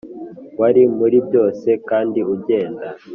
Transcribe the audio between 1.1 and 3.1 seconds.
byose kandi ugenda